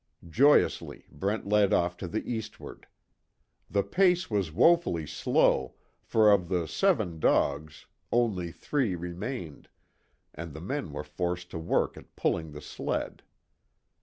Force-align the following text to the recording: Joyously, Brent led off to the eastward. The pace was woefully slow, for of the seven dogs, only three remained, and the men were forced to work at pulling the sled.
Joyously, 0.27 1.05
Brent 1.11 1.47
led 1.47 1.73
off 1.73 1.95
to 1.97 2.07
the 2.07 2.27
eastward. 2.27 2.87
The 3.69 3.83
pace 3.83 4.31
was 4.31 4.51
woefully 4.51 5.05
slow, 5.05 5.75
for 6.01 6.31
of 6.31 6.49
the 6.49 6.67
seven 6.67 7.19
dogs, 7.19 7.85
only 8.11 8.51
three 8.51 8.95
remained, 8.95 9.69
and 10.33 10.55
the 10.55 10.59
men 10.61 10.91
were 10.91 11.03
forced 11.03 11.51
to 11.51 11.59
work 11.59 11.97
at 11.97 12.15
pulling 12.15 12.51
the 12.51 12.61
sled. 12.61 13.21